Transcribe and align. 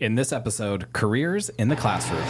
In 0.00 0.16
this 0.16 0.32
episode, 0.32 0.92
careers 0.92 1.50
in 1.50 1.68
the 1.68 1.76
classroom. 1.76 2.20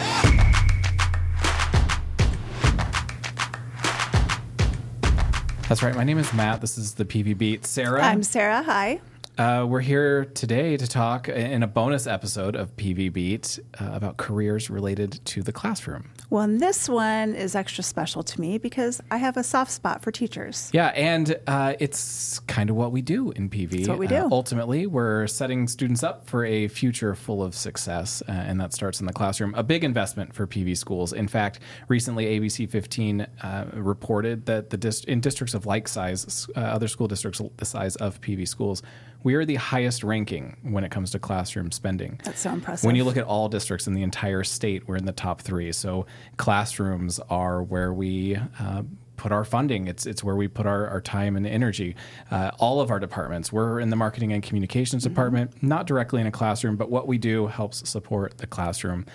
That's 5.67 5.81
right. 5.81 5.95
My 5.95 6.03
name 6.03 6.19
is 6.19 6.31
Matt. 6.31 6.61
This 6.61 6.77
is 6.77 6.93
the 6.93 7.05
PV 7.05 7.35
Beat. 7.35 7.65
Sarah. 7.65 8.03
I'm 8.03 8.21
Sarah. 8.21 8.61
Hi. 8.61 9.01
Uh, 9.37 9.65
we're 9.67 9.81
here 9.81 10.23
today 10.23 10.77
to 10.77 10.87
talk 10.87 11.27
in 11.27 11.61
a 11.61 11.67
bonus 11.67 12.07
episode 12.07 12.55
of 12.55 12.73
PV 12.77 13.11
Beat 13.11 13.59
uh, 13.81 13.89
about 13.91 14.15
careers 14.15 14.69
related 14.69 15.19
to 15.25 15.43
the 15.43 15.51
classroom. 15.51 16.09
Well, 16.29 16.43
and 16.43 16.61
this 16.61 16.87
one 16.87 17.35
is 17.35 17.53
extra 17.53 17.83
special 17.83 18.23
to 18.23 18.41
me 18.41 18.57
because 18.57 19.01
I 19.11 19.17
have 19.17 19.35
a 19.35 19.43
soft 19.43 19.71
spot 19.71 20.01
for 20.01 20.09
teachers. 20.09 20.69
Yeah, 20.73 20.87
and 20.87 21.37
uh, 21.47 21.73
it's 21.79 22.39
kind 22.47 22.69
of 22.69 22.77
what 22.77 22.93
we 22.93 23.01
do 23.01 23.31
in 23.31 23.49
PV. 23.49 23.79
It's 23.79 23.89
what 23.89 23.99
we 23.99 24.07
do. 24.07 24.15
Uh, 24.15 24.29
ultimately, 24.31 24.87
we're 24.87 25.27
setting 25.27 25.67
students 25.67 26.01
up 26.01 26.27
for 26.29 26.45
a 26.45 26.69
future 26.69 27.13
full 27.13 27.43
of 27.43 27.55
success, 27.55 28.23
uh, 28.29 28.31
and 28.31 28.59
that 28.61 28.73
starts 28.73 29.01
in 29.01 29.05
the 29.05 29.13
classroom. 29.13 29.53
A 29.55 29.63
big 29.63 29.83
investment 29.83 30.33
for 30.33 30.47
PV 30.47 30.77
schools. 30.77 31.11
In 31.11 31.27
fact, 31.27 31.59
recently 31.89 32.39
ABC 32.39 32.69
15 32.69 33.21
uh, 33.21 33.65
reported 33.73 34.45
that 34.45 34.69
the 34.69 34.77
dist- 34.77 35.05
in 35.05 35.19
districts 35.19 35.53
of 35.53 35.65
like 35.65 35.89
size, 35.89 36.47
uh, 36.55 36.59
other 36.59 36.87
school 36.87 37.09
districts 37.09 37.41
the 37.57 37.65
size 37.65 37.97
of 37.97 38.19
PV 38.21 38.47
schools, 38.47 38.81
we 39.25 39.33
are 39.33 39.43
the 39.43 39.55
highest 39.55 40.03
ranking 40.03 40.55
when 40.61 40.83
it 40.83 40.91
comes 40.91 41.09
to 41.11 41.19
classroom 41.19 41.71
spending. 41.71 42.21
That's 42.23 42.39
so 42.41 42.51
impressive. 42.51 42.85
When 42.85 42.95
you 42.95 43.03
look 43.03 43.17
at 43.17 43.25
all 43.25 43.49
districts 43.49 43.87
in 43.87 43.95
the 43.95 44.03
entire 44.03 44.43
state, 44.43 44.87
we're 44.87 44.97
in 44.97 45.05
the 45.05 45.11
top 45.11 45.41
three. 45.41 45.71
So 45.71 46.05
classrooms 46.37 47.19
are 47.31 47.63
where 47.63 47.91
we 47.91 48.37
uh, 48.59 48.83
put 49.17 49.31
our 49.31 49.43
funding. 49.43 49.87
It's 49.87 50.05
it's 50.05 50.23
where 50.23 50.35
we 50.35 50.47
put 50.47 50.67
our, 50.67 50.87
our 50.89 51.01
time 51.01 51.35
and 51.35 51.47
energy. 51.47 51.95
Uh, 52.29 52.51
all 52.59 52.79
of 52.81 52.91
our 52.91 52.99
departments. 52.99 53.51
We're 53.51 53.79
in 53.79 53.89
the 53.89 53.95
marketing 53.95 54.31
and 54.31 54.43
communications 54.43 55.03
Mm-hmm. 55.03 55.13
department, 55.13 55.63
not 55.63 55.87
directly 55.87 56.21
in 56.21 56.27
a 56.27 56.31
classroom, 56.31 56.75
but 56.75 56.91
what 56.91 57.07
we 57.07 57.17
do 57.17 57.47
helps 57.47 57.89
support 57.89 58.37
the 58.37 58.45
classroom. 58.45 59.07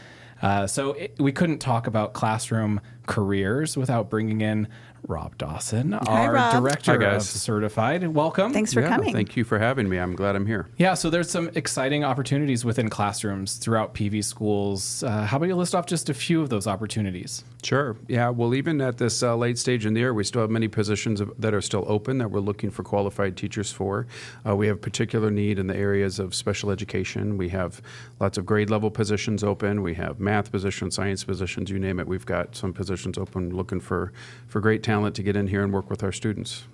Uh, 0.43 0.67
so 0.67 0.93
it, 0.95 1.15
we 1.21 1.31
couldn't 1.31 1.59
talk 1.59 1.87
about 1.87 2.15
classroom 2.15 2.81
careers 3.07 3.77
without 3.77 4.11
bringing 4.11 4.41
in 4.41 4.67
Rob 5.07 5.37
Dawson, 5.39 5.95
our 5.95 6.33
Rob. 6.33 6.53
director 6.53 7.01
Hi, 7.01 7.17
of. 7.17 7.23
Certified. 7.23 8.07
Welcome. 8.07 8.53
Thanks 8.53 8.73
for 8.73 8.81
yeah, 8.81 8.89
coming. 8.89 9.13
Thank 9.13 9.37
you 9.37 9.45
for 9.45 9.59
having 9.59 9.89
me. 9.89 9.99
I'm 9.99 10.15
glad 10.15 10.37
I'm 10.37 10.47
here. 10.47 10.69
Yeah, 10.77 10.95
so 10.95 11.11
there's 11.11 11.31
some 11.31 11.51
exciting 11.55 12.05
opportunities 12.05 12.65
within 12.65 12.89
classrooms 12.89 13.57
throughout 13.57 13.95
PV 13.95 14.25
schools. 14.25 15.03
Uh, 15.03 15.25
how 15.25 15.37
about 15.37 15.47
you 15.49 15.57
list 15.57 15.75
off 15.75 15.87
just 15.87 16.09
a 16.09 16.15
few 16.15 16.41
of 16.43 16.49
those 16.49 16.67
opportunities? 16.67 17.45
Sure. 17.63 17.97
Yeah. 18.09 18.31
Well, 18.31 18.55
even 18.55 18.81
at 18.81 18.99
this 18.99 19.23
uh, 19.23 19.37
late 19.37 19.59
stage 19.59 19.87
in 19.87 19.95
the 19.95 20.01
year, 20.01 20.15
we 20.15 20.25
still 20.25 20.41
have 20.43 20.51
many 20.51 20.69
positions 20.69 21.21
of, 21.21 21.33
that 21.41 21.55
are 21.55 21.61
still 21.61 21.85
open 21.87 22.19
that 22.19 22.31
we're 22.31 22.41
looking 22.41 22.71
for 22.71 22.83
qualified 22.83 23.37
teachers 23.37 23.71
for. 23.71 24.07
Uh, 24.47 24.57
we 24.57 24.67
have 24.67 24.81
particular 24.81 25.31
need 25.31 25.59
in 25.59 25.67
the 25.67 25.77
areas 25.77 26.19
of 26.19 26.35
special 26.35 26.71
education. 26.71 27.37
We 27.37 27.49
have 27.51 27.83
lots 28.19 28.39
of 28.39 28.47
grade 28.47 28.71
level 28.71 28.91
positions 28.91 29.45
open. 29.45 29.83
We 29.83 29.95
have 29.95 30.21
math 30.21 30.51
positions, 30.51 30.95
science 30.95 31.25
positions, 31.25 31.71
you 31.71 31.79
name 31.79 32.01
it. 32.01 32.07
We've 32.07 32.27
got 32.27 32.57
some 32.57 32.73
positions 32.73 33.19
open 33.19 33.55
looking 33.55 33.81
for, 33.81 34.13
for 34.47 34.61
great 34.61 34.83
talent 34.91 35.15
to 35.17 35.23
get 35.23 35.37
in 35.37 35.47
here 35.47 35.63
and 35.63 35.73
work 35.73 35.89
with 35.89 36.03
our 36.03 36.13
students. 36.13 36.65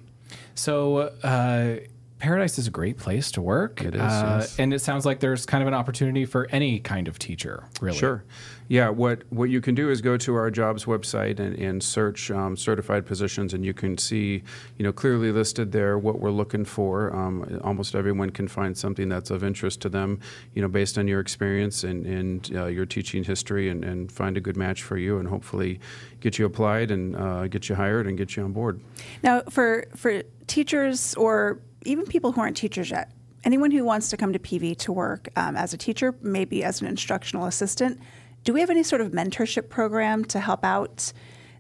So, 0.55 1.11
uh, 1.23 1.77
Paradise 2.19 2.59
is 2.59 2.67
a 2.67 2.71
great 2.71 2.97
place 2.97 3.31
to 3.33 3.43
work. 3.43 3.83
It 3.83 3.95
is, 3.95 4.01
Uh, 4.01 4.39
yes. 4.41 4.59
And 4.59 4.73
it 4.73 4.79
sounds 4.79 5.05
like 5.05 5.21
there's 5.21 5.45
kind 5.45 5.63
of 5.63 5.69
an 5.69 5.75
opportunity 5.75 6.25
for 6.25 6.49
any 6.51 6.81
kind 6.81 7.09
of 7.09 7.19
teacher, 7.19 7.65
really. 7.81 7.99
Sure. 7.99 8.25
Yeah. 8.69 8.89
What 8.89 9.23
what 9.31 9.51
you 9.51 9.61
can 9.61 9.75
do 9.75 9.91
is 9.91 10.01
go 10.01 10.17
to 10.17 10.35
our 10.35 10.51
jobs 10.51 10.87
website 10.87 11.39
and, 11.39 11.55
and 11.57 11.83
search 11.83 12.31
um, 12.31 12.57
certified 12.57 13.07
positions, 13.07 13.55
and 13.55 13.65
you 13.65 13.75
can 13.75 13.99
see, 13.99 14.43
you 14.77 14.85
know, 14.85 14.93
clearly 14.93 15.31
listed 15.31 15.73
there 15.73 15.99
what 15.99 16.19
we're 16.19 16.31
looking 16.31 16.65
for. 16.65 17.15
Um, 17.15 17.61
almost 17.63 17.95
everyone 17.95 18.31
can 18.31 18.49
find 18.49 18.77
something 18.77 19.09
that's 19.09 19.31
of 19.31 19.45
interest 19.45 19.81
to 19.83 19.89
them, 19.89 20.19
you 20.55 20.63
know, 20.63 20.69
based 20.69 20.99
on 20.99 21.07
your 21.07 21.21
experience 21.21 21.85
and, 21.85 22.07
and 22.07 22.51
uh, 22.57 22.65
your 22.67 22.87
teaching 22.87 23.23
history, 23.25 23.69
and, 23.69 23.85
and 23.85 24.11
find 24.11 24.37
a 24.37 24.41
good 24.41 24.57
match 24.57 24.83
for 24.83 24.97
you, 24.97 25.19
and 25.19 25.29
hopefully 25.29 25.79
get 26.21 26.39
you 26.39 26.47
applied 26.47 26.91
and 26.91 27.15
uh, 27.15 27.47
get 27.47 27.69
you 27.69 27.75
hired 27.77 28.07
and 28.07 28.17
get 28.17 28.37
you 28.37 28.43
on 28.43 28.53
board. 28.53 28.81
Now, 29.23 29.43
for 29.51 29.85
for 29.95 30.23
teachers 30.47 31.15
or 31.15 31.61
even 31.87 32.05
people 32.05 32.33
who 32.33 32.41
aren't 32.41 32.57
teachers 32.57 32.91
yet, 32.91 33.13
anyone 33.45 33.71
who 33.71 33.85
wants 33.85 34.11
to 34.11 34.17
come 34.17 34.33
to 34.33 34.39
PV 34.39 34.77
to 34.79 34.93
work 34.93 35.29
um, 35.37 35.57
as 35.57 35.73
a 35.73 35.77
teacher, 35.77 36.15
maybe 36.21 36.65
as 36.65 36.81
an 36.81 36.87
instructional 36.87 37.47
assistant, 37.47 38.01
do 38.45 38.53
we 38.53 38.61
have 38.61 38.71
any 38.71 38.83
sort 38.83 39.01
of 39.01 39.13
mentorship 39.13 39.69
program 39.69 40.25
to 40.27 40.41
help 40.41 40.65
out 40.65 41.13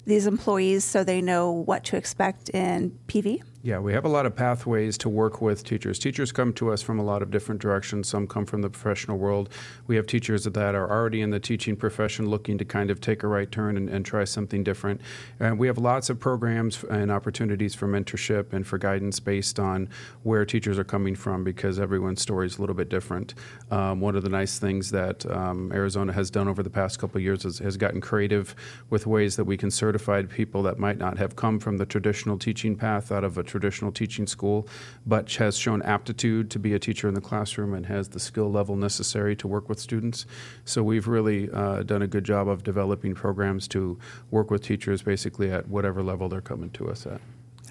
these 0.04 0.26
employees 0.26 0.84
so 0.84 1.03
they 1.03 1.20
know 1.20 1.50
what 1.50 1.84
to 1.84 1.97
expect 1.97 2.48
in 2.50 2.97
PV? 3.09 3.42
Yeah, 3.66 3.81
we 3.81 3.94
have 3.94 4.04
a 4.04 4.09
lot 4.09 4.27
of 4.27 4.37
pathways 4.37 4.97
to 4.99 5.09
work 5.09 5.43
with 5.43 5.65
teachers. 5.65 5.99
Teachers 5.99 6.31
come 6.31 6.53
to 6.53 6.71
us 6.71 6.82
from 6.82 7.00
a 7.00 7.03
lot 7.03 7.21
of 7.21 7.32
different 7.32 7.60
directions. 7.60 8.06
Some 8.06 8.28
come 8.28 8.47
from 8.47 8.62
the 8.62 8.71
professional 8.71 9.19
world. 9.19 9.49
We 9.88 9.97
have 9.97 10.06
teachers 10.06 10.44
that 10.44 10.77
are 10.77 10.88
already 10.88 11.21
in 11.21 11.31
the 11.31 11.41
teaching 11.41 11.75
profession 11.75 12.31
looking 12.31 12.59
to 12.59 12.65
kind 12.65 12.93
of 12.93 13.00
take 13.00 13.25
a 13.25 13.26
right 13.26 13.50
turn 13.50 13.76
and, 13.76 13.88
and 13.88 14.06
try 14.06 14.22
something 14.22 14.62
different. 14.62 15.00
And 15.41 15.59
we 15.59 15.66
have 15.66 15.78
lots 15.78 16.10
of 16.10 16.21
programs 16.21 16.84
and 16.84 17.10
opportunities 17.10 17.75
for 17.75 17.88
mentorship 17.88 18.53
and 18.53 18.65
for 18.65 18.78
guidance 18.78 19.19
based 19.19 19.59
on 19.59 19.88
where 20.22 20.44
teachers 20.44 20.78
are 20.78 20.84
coming 20.84 21.16
from 21.16 21.43
because 21.43 21.81
everyone's 21.81 22.22
story 22.22 22.47
is 22.47 22.59
a 22.59 22.60
little 22.60 22.76
bit 22.76 22.88
different. 22.88 23.34
Um, 23.72 24.00
one 24.00 24.15
of 24.15 24.22
the 24.22 24.28
nice 24.28 24.60
things 24.60 24.93
that 24.93 25.26
um, 25.26 25.72
Arizona 25.72 26.12
has 26.12 26.31
done 26.31 26.47
over 26.47 26.62
the 26.62 26.71
past 26.71 27.00
couple 27.00 27.21
years 27.21 27.44
is, 27.44 27.59
has 27.59 27.76
gotten 27.76 28.00
creative 28.00 28.55
with 28.91 29.09
ways 29.09 29.34
that 29.34 29.44
we 29.44 29.56
can 29.56 29.72
certify 29.72 30.22
people 30.22 30.62
that 30.62 30.78
might 30.78 30.99
not 30.99 31.19
have 31.19 31.34
come 31.34 31.59
from 31.59 31.78
the 31.78 31.87
traditional 31.87 32.38
teaching 32.38 32.76
path 32.76 33.10
out 33.10 33.25
of 33.25 33.37
a 33.37 33.56
traditional 33.59 33.93
teaching 33.93 34.27
school, 34.27 34.69
but 35.06 35.33
has 35.34 35.56
shown 35.56 35.83
aptitude 35.83 36.50
to 36.50 36.59
be 36.59 36.75
a 36.75 36.78
teacher 36.78 37.09
in 37.09 37.15
the 37.15 37.21
classroom 37.21 37.72
and 37.75 37.87
has 37.87 38.11
the 38.11 38.21
skill 38.21 38.50
level 38.50 38.77
necessary 38.77 39.34
to 39.37 39.49
work 39.49 39.69
with 39.69 39.78
students. 39.78 40.27
So 40.65 40.83
we've 40.83 41.09
really 41.09 41.50
uh, 41.50 41.83
done 41.83 42.03
a 42.03 42.06
good 42.06 42.25
job 42.25 42.49
of 42.49 42.62
developing 42.62 43.15
programs 43.15 43.67
to 43.69 43.99
work 44.31 44.50
with 44.50 44.62
teachers 44.62 45.03
basically 45.03 45.50
at 45.50 45.69
whatever 45.69 46.03
level 46.03 46.28
they're 46.28 46.41
coming 46.41 46.71
to 46.71 46.91
us 46.91 47.06
at. 47.06 47.21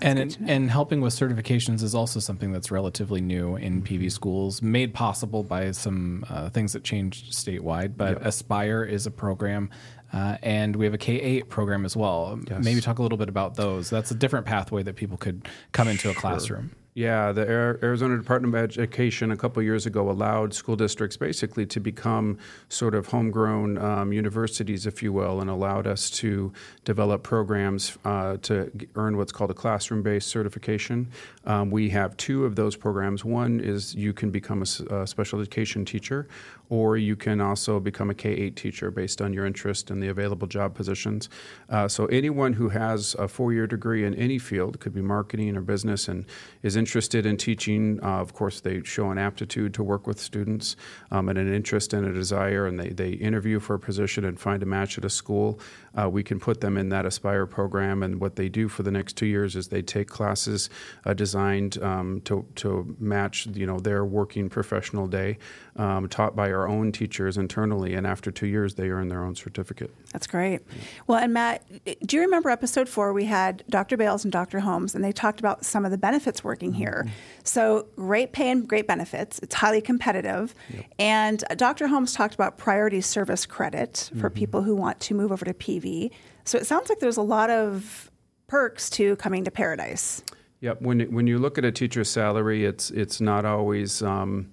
and 0.01 0.19
in, 0.19 0.49
and 0.49 0.71
helping 0.71 0.99
with 1.01 1.13
certifications 1.13 1.81
is 1.81 1.95
also 1.95 2.19
something 2.19 2.51
that's 2.51 2.71
relatively 2.71 3.21
new 3.21 3.55
in 3.55 3.81
Mm-hmm. 3.81 4.03
PV 4.03 4.11
schools, 4.11 4.61
made 4.61 4.93
possible 4.93 5.43
by 5.43 5.71
some 5.71 6.25
uh, 6.29 6.49
things 6.49 6.73
that 6.73 6.83
changed 6.83 7.33
statewide. 7.33 7.95
But 7.95 8.25
Aspire 8.25 8.83
is 8.83 9.05
a 9.05 9.11
program, 9.11 9.69
uh, 10.15 10.37
and 10.41 10.75
we 10.77 10.85
have 10.85 10.93
a 10.93 10.97
K 10.97 11.19
eight 11.19 11.49
program 11.49 11.85
as 11.85 11.95
well. 11.95 12.39
Yes. 12.49 12.63
Maybe 12.63 12.81
talk 12.81 12.99
a 12.99 13.03
little 13.03 13.17
bit 13.17 13.29
about 13.29 13.55
those. 13.55 13.89
That's 13.89 14.11
a 14.11 14.15
different 14.15 14.45
pathway 14.45 14.81
that 14.83 14.95
people 14.95 15.17
could 15.17 15.47
come 15.73 15.87
into 15.89 16.09
a 16.09 16.13
classroom. 16.13 16.71
Yeah, 16.97 17.33
the 17.33 17.41
Arizona 17.41 18.17
Department 18.17 18.55
of 18.55 18.61
Education 18.61 19.29
a 19.31 19.35
couple 19.35 19.61
years 19.61 19.85
ago 19.85 20.09
allowed 20.09 20.53
school 20.53 20.77
districts 20.77 21.17
basically 21.17 21.65
to 21.65 21.81
become 21.81 22.37
sort 22.69 22.95
of 22.95 23.07
homegrown 23.07 23.77
um, 23.77 24.13
universities, 24.13 24.85
if 24.85 25.03
you 25.03 25.11
will, 25.11 25.41
and 25.41 25.49
allowed 25.49 25.87
us 25.87 26.09
to 26.11 26.53
develop 26.85 27.21
programs 27.21 27.97
uh, 28.05 28.37
to 28.43 28.71
earn 28.95 29.17
what's 29.17 29.33
called 29.33 29.51
a 29.51 29.53
classroom 29.53 30.03
based 30.03 30.29
certification. 30.29 31.11
Um, 31.43 31.69
we 31.69 31.89
have 31.89 32.15
two 32.15 32.45
of 32.45 32.55
those 32.55 32.77
programs. 32.77 33.25
One 33.25 33.59
is 33.59 33.93
you 33.93 34.13
can 34.13 34.31
become 34.31 34.61
a 34.61 35.05
special 35.05 35.41
education 35.41 35.83
teacher, 35.83 36.29
or 36.69 36.95
you 36.95 37.17
can 37.17 37.41
also 37.41 37.77
become 37.77 38.09
a 38.09 38.15
K 38.15 38.29
8 38.29 38.55
teacher 38.55 38.89
based 38.89 39.21
on 39.21 39.33
your 39.33 39.45
interest 39.45 39.91
in 39.91 39.99
the 39.99 40.07
available 40.07 40.47
job 40.47 40.73
positions. 40.73 41.27
Uh, 41.69 41.89
so, 41.89 42.05
anyone 42.05 42.53
who 42.53 42.69
has 42.69 43.15
a 43.19 43.27
four 43.27 43.51
year 43.51 43.67
degree 43.67 44.05
in 44.05 44.15
any 44.15 44.39
field, 44.39 44.79
could 44.79 44.93
be 44.93 45.01
marketing 45.01 45.57
or 45.57 45.61
business, 45.61 46.07
and 46.07 46.25
is 46.63 46.75
interested 46.75 46.84
in 47.25 47.37
teaching, 47.37 47.99
uh, 48.03 48.21
of 48.21 48.33
course, 48.33 48.61
they 48.61 48.83
show 48.83 49.11
an 49.11 49.17
aptitude 49.17 49.73
to 49.73 49.83
work 49.83 50.07
with 50.07 50.19
students 50.19 50.75
um, 51.11 51.29
and 51.29 51.37
an 51.37 51.53
interest 51.53 51.93
and 51.93 52.05
a 52.05 52.13
desire, 52.13 52.67
and 52.67 52.79
they, 52.79 52.89
they 52.89 53.09
interview 53.09 53.59
for 53.59 53.75
a 53.75 53.79
position 53.79 54.25
and 54.25 54.39
find 54.39 54.61
a 54.63 54.65
match 54.65 54.97
at 54.97 55.05
a 55.05 55.09
school. 55.09 55.59
Uh, 55.95 56.09
we 56.09 56.23
can 56.23 56.39
put 56.39 56.61
them 56.61 56.77
in 56.77 56.89
that 56.89 57.05
Aspire 57.05 57.45
program, 57.45 58.03
and 58.03 58.19
what 58.19 58.35
they 58.35 58.49
do 58.49 58.67
for 58.67 58.83
the 58.83 58.91
next 58.91 59.13
two 59.13 59.25
years 59.25 59.55
is 59.55 59.69
they 59.69 59.81
take 59.81 60.07
classes 60.07 60.69
uh, 61.05 61.13
designed 61.13 61.81
um, 61.81 62.21
to, 62.21 62.45
to 62.55 62.95
match, 62.99 63.47
you 63.47 63.65
know, 63.65 63.79
their 63.79 64.05
working 64.05 64.49
professional 64.49 65.07
day, 65.07 65.37
um, 65.77 66.07
taught 66.09 66.35
by 66.35 66.51
our 66.51 66.67
own 66.67 66.91
teachers 66.91 67.37
internally, 67.37 67.93
and 67.93 68.05
after 68.05 68.31
two 68.31 68.47
years, 68.47 68.75
they 68.75 68.89
earn 68.89 69.07
their 69.07 69.23
own 69.23 69.35
certificate. 69.35 69.93
That's 70.13 70.27
great. 70.27 70.61
Well, 71.07 71.19
and 71.19 71.33
Matt, 71.33 71.63
do 72.05 72.15
you 72.15 72.21
remember 72.21 72.49
episode 72.49 72.89
four? 72.89 73.13
We 73.13 73.25
had 73.25 73.63
Dr. 73.69 73.97
Bales 73.97 74.23
and 74.23 74.31
Dr. 74.31 74.59
Holmes, 74.59 74.95
and 74.95 75.03
they 75.03 75.11
talked 75.11 75.39
about 75.39 75.65
some 75.65 75.85
of 75.85 75.91
the 75.91 75.97
benefits 75.97 76.43
working 76.43 76.73
here. 76.75 77.07
So, 77.43 77.87
great 77.95 78.31
pay 78.31 78.51
and 78.51 78.67
great 78.67 78.87
benefits. 78.87 79.39
It's 79.39 79.55
highly 79.55 79.81
competitive. 79.81 80.53
And 80.99 81.43
uh, 81.49 81.55
Dr. 81.55 81.87
Holmes 81.87 82.13
talked 82.13 82.33
about 82.33 82.57
priority 82.57 83.01
service 83.01 83.45
credit 83.45 84.11
for 84.19 84.29
people 84.29 84.61
who 84.61 84.75
want 84.75 84.99
to 85.01 85.13
move 85.13 85.31
over 85.31 85.45
to 85.45 85.53
PV. 85.53 86.11
So, 86.43 86.57
it 86.57 86.67
sounds 86.67 86.89
like 86.89 86.99
there's 86.99 87.17
a 87.17 87.21
lot 87.21 87.49
of 87.49 88.11
perks 88.47 88.89
to 88.91 89.15
coming 89.17 89.43
to 89.43 89.51
Paradise. 89.51 90.23
Yep. 90.61 90.81
When 90.81 91.01
when 91.11 91.27
you 91.27 91.37
look 91.37 91.57
at 91.57 91.65
a 91.65 91.71
teacher's 91.71 92.09
salary, 92.09 92.65
it's 92.65 92.91
it's 92.91 93.21
not 93.21 93.45
always. 93.45 94.01
Um, 94.01 94.51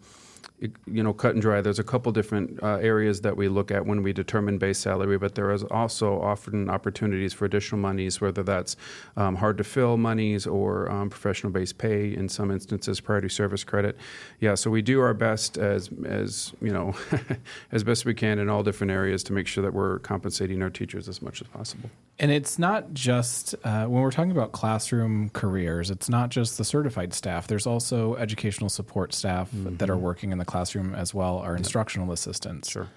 you 0.87 1.03
know, 1.03 1.13
cut 1.13 1.33
and 1.33 1.43
dry. 1.43 1.61
There's 1.61 1.79
a 1.79 1.85
couple 1.85 2.13
different 2.13 2.63
uh, 2.63 2.77
areas 2.77 3.21
that 3.23 3.37
we 3.37 3.49
look 3.49 3.71
at 3.71 3.87
when 3.87 4.03
we 4.03 4.13
determine 4.13 4.59
base 4.59 4.79
salary, 4.79 5.19
but 5.19 5.35
there 5.35 5.51
is 5.51 5.65
also 5.65 6.21
often 6.21 6.71
opportunities 6.71 7.33
for 7.33 7.45
additional 7.45 7.81
monies, 7.81 8.21
whether 8.21 8.43
that's 8.43 8.77
um, 9.17 9.37
hard 9.37 9.59
to 9.59 9.65
fill 9.65 9.97
monies 9.97 10.47
or 10.47 10.91
um, 10.91 11.11
professional 11.11 11.53
based 11.53 11.79
pay. 11.79 12.15
In 12.15 12.29
some 12.29 12.51
instances, 12.51 13.01
priority 13.01 13.29
service 13.29 13.65
credit. 13.65 13.97
Yeah, 14.41 14.55
so 14.55 14.71
we 14.71 14.83
do 14.83 15.01
our 15.01 15.15
best 15.15 15.59
as 15.59 15.91
as 16.05 16.53
you 16.61 16.73
know, 16.73 16.95
as 17.73 17.85
best 17.85 18.05
we 18.05 18.15
can 18.15 18.39
in 18.39 18.49
all 18.49 18.63
different 18.63 18.91
areas 18.91 19.23
to 19.25 19.33
make 19.33 19.47
sure 19.47 19.63
that 19.63 19.73
we're 19.73 19.99
compensating 20.01 20.63
our 20.63 20.71
teachers 20.71 21.09
as 21.09 21.23
much 21.23 21.41
as 21.41 21.49
possible. 21.49 21.91
And 22.23 22.31
it's 22.31 22.57
not 22.57 22.95
just 22.95 23.57
uh, 23.65 23.87
when 23.87 24.01
we're 24.01 24.13
talking 24.13 24.31
about 24.31 24.53
classroom 24.53 25.29
careers, 25.31 25.91
it's 25.91 26.09
not 26.09 26.31
just 26.31 26.57
the 26.57 26.65
certified 26.65 27.13
staff. 27.13 27.49
There's 27.49 27.67
also 27.67 28.15
educational 28.15 28.71
support 28.71 29.13
staff 29.13 29.51
mm-hmm. 29.51 29.77
that 29.79 29.91
are 29.91 29.97
working 29.97 30.31
in 30.31 30.39
the 30.39 30.45
classroom 30.45 30.95
as 30.95 31.13
well, 31.13 31.39
our 31.39 31.57
instructional 31.57 32.13
assistants. 32.13 32.71
Sure. 32.71 32.89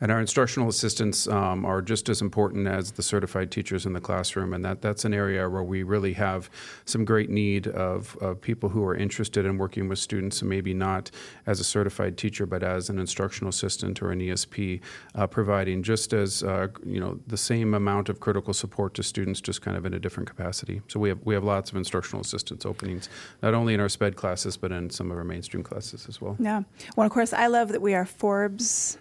And 0.00 0.12
our 0.12 0.20
instructional 0.20 0.68
assistants 0.68 1.26
um, 1.28 1.64
are 1.64 1.82
just 1.82 2.08
as 2.08 2.20
important 2.22 2.68
as 2.68 2.92
the 2.92 3.02
certified 3.02 3.50
teachers 3.50 3.86
in 3.86 3.92
the 3.92 4.00
classroom, 4.00 4.54
and 4.54 4.64
that, 4.64 4.80
that's 4.80 5.04
an 5.04 5.12
area 5.12 5.48
where 5.48 5.62
we 5.62 5.82
really 5.82 6.12
have 6.14 6.50
some 6.84 7.04
great 7.04 7.30
need 7.30 7.66
of, 7.68 8.16
of 8.20 8.40
people 8.40 8.68
who 8.68 8.84
are 8.84 8.94
interested 8.94 9.44
in 9.44 9.58
working 9.58 9.88
with 9.88 9.98
students, 9.98 10.40
and 10.40 10.48
maybe 10.48 10.72
not 10.72 11.10
as 11.46 11.60
a 11.60 11.64
certified 11.64 12.16
teacher, 12.16 12.46
but 12.46 12.62
as 12.62 12.90
an 12.90 12.98
instructional 12.98 13.48
assistant 13.48 14.00
or 14.02 14.12
an 14.12 14.20
ESP, 14.20 14.80
uh, 15.14 15.26
providing 15.26 15.82
just 15.82 16.12
as 16.12 16.42
uh, 16.42 16.68
you 16.84 17.00
know 17.00 17.18
the 17.26 17.36
same 17.36 17.74
amount 17.74 18.08
of 18.08 18.20
critical 18.20 18.54
support 18.54 18.94
to 18.94 19.02
students, 19.02 19.40
just 19.40 19.62
kind 19.62 19.76
of 19.76 19.84
in 19.84 19.94
a 19.94 19.98
different 19.98 20.28
capacity. 20.28 20.80
So 20.88 21.00
we 21.00 21.08
have 21.08 21.18
we 21.24 21.34
have 21.34 21.44
lots 21.44 21.70
of 21.70 21.76
instructional 21.76 22.20
assistants 22.20 22.64
openings, 22.64 23.08
not 23.42 23.54
only 23.54 23.74
in 23.74 23.80
our 23.80 23.88
SPED 23.88 24.16
classes, 24.16 24.56
but 24.56 24.72
in 24.72 24.90
some 24.90 25.10
of 25.10 25.16
our 25.16 25.24
mainstream 25.24 25.62
classes 25.62 26.06
as 26.08 26.20
well. 26.20 26.36
Yeah. 26.38 26.62
Well, 26.96 27.06
of 27.06 27.12
course, 27.12 27.32
I 27.32 27.46
love 27.46 27.68
that 27.70 27.82
we 27.82 27.94
are 27.94 28.04
Forbes 28.04 28.98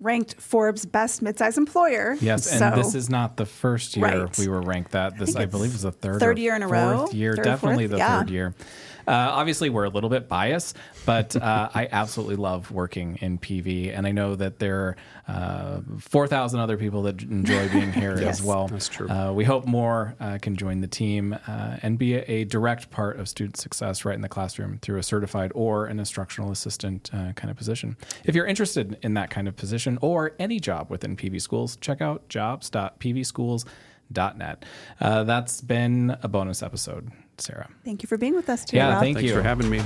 ranked 0.00 0.40
Forbes 0.40 0.84
best 0.84 1.22
midsize 1.22 1.56
employer. 1.56 2.16
Yes, 2.20 2.52
and 2.52 2.76
this 2.76 2.94
is 2.94 3.08
not 3.08 3.36
the 3.36 3.46
first 3.46 3.96
year 3.96 4.24
right. 4.24 4.38
we 4.38 4.48
were 4.48 4.60
ranked 4.60 4.92
that. 4.92 5.18
This 5.18 5.36
I, 5.36 5.42
I 5.42 5.46
believe 5.46 5.74
is 5.74 5.82
the 5.82 5.92
third 5.92 6.20
third 6.20 6.38
year 6.38 6.54
in 6.54 6.62
a 6.62 6.68
row. 6.68 7.08
Year, 7.12 7.34
third 7.34 7.44
definitely 7.44 7.86
fourth? 7.86 7.92
the 7.92 7.98
yeah. 7.98 8.18
third 8.18 8.30
year. 8.30 8.54
Uh, 9.06 9.30
obviously, 9.32 9.70
we're 9.70 9.84
a 9.84 9.88
little 9.88 10.10
bit 10.10 10.28
biased, 10.28 10.76
but 11.04 11.36
uh, 11.36 11.70
I 11.74 11.88
absolutely 11.90 12.36
love 12.36 12.70
working 12.70 13.18
in 13.20 13.38
PV, 13.38 13.96
and 13.96 14.06
I 14.06 14.12
know 14.12 14.34
that 14.34 14.58
there 14.58 14.78
are 14.78 14.96
uh, 15.28 15.80
four 15.98 16.26
thousand 16.26 16.60
other 16.60 16.76
people 16.76 17.02
that 17.02 17.22
enjoy 17.22 17.68
being 17.68 17.92
here 17.92 18.18
yes, 18.18 18.40
as 18.40 18.42
well. 18.42 18.68
That's 18.68 18.88
true. 18.88 19.08
Uh, 19.08 19.32
we 19.32 19.44
hope 19.44 19.66
more 19.66 20.14
uh, 20.20 20.38
can 20.40 20.56
join 20.56 20.80
the 20.80 20.86
team 20.86 21.36
uh, 21.46 21.76
and 21.82 21.98
be 21.98 22.14
a, 22.14 22.24
a, 22.26 22.44
direct 22.44 22.90
part 22.90 23.18
of 23.18 23.28
student 23.28 23.56
success 23.56 24.04
right 24.04 24.14
in 24.14 24.20
the 24.20 24.28
classroom 24.28 24.78
through 24.82 24.98
a 24.98 25.02
certified 25.02 25.50
or 25.54 25.86
an 25.86 25.98
instructional 25.98 26.50
assistant 26.50 27.10
kind 27.12 27.50
of 27.50 27.56
position. 27.56 27.96
If 28.24 28.34
you're 28.34 28.46
interested 28.46 28.98
in 29.02 29.14
that 29.14 29.30
kind 29.30 29.48
of 29.48 29.56
position 29.56 29.98
or 30.00 30.34
any 30.38 30.60
job 30.60 30.90
within 30.90 31.16
PV 31.16 31.40
schools, 31.40 31.76
check 31.76 32.00
out 32.00 32.28
jobs.pvschools.net. 32.28 34.64
Uh, 35.00 35.24
that's 35.24 35.60
been 35.60 36.16
a 36.22 36.28
bonus 36.28 36.62
episode. 36.62 37.10
Sarah. 37.40 37.68
Thank 37.84 38.02
you 38.02 38.06
for 38.06 38.16
being 38.16 38.34
with 38.34 38.48
us 38.48 38.64
today. 38.64 38.78
Yeah, 38.78 38.90
Rob. 38.94 39.00
thank 39.00 39.16
Thanks 39.16 39.30
you 39.30 39.34
for 39.36 39.42
having 39.42 39.68
me. 39.70 39.82